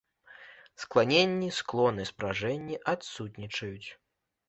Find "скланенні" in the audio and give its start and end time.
0.83-1.49